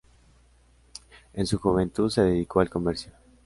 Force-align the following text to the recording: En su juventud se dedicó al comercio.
En 1.35 1.45
su 1.45 1.59
juventud 1.59 2.09
se 2.09 2.23
dedicó 2.23 2.59
al 2.59 2.71
comercio. 2.71 3.11